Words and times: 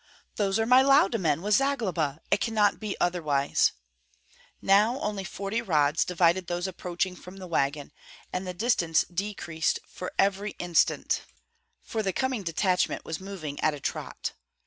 "Those 0.35 0.57
are 0.57 0.65
my 0.65 0.81
Lauda 0.81 1.19
men 1.19 1.43
with 1.43 1.53
Zagloba! 1.53 2.21
It 2.31 2.41
cannot 2.41 2.79
be 2.79 2.97
otherwise!" 2.99 3.71
Now 4.59 4.99
only 4.99 5.23
forty 5.23 5.61
rods 5.61 6.03
divided 6.03 6.47
those 6.47 6.65
approaching 6.65 7.15
from 7.15 7.37
the 7.37 7.45
wagon, 7.45 7.91
and 8.33 8.47
the 8.47 8.53
distance 8.55 9.03
decreased 9.03 9.77
every 10.17 10.55
instant, 10.57 11.21
for 11.83 12.01
the 12.01 12.13
coming 12.13 12.41
detachment 12.41 13.05
was 13.05 13.19
moving 13.19 13.59
at 13.59 13.75
a 13.75 13.79
trot. 13.79 14.31